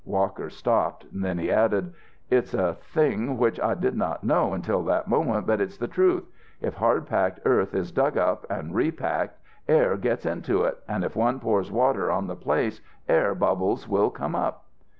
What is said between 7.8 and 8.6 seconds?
dug up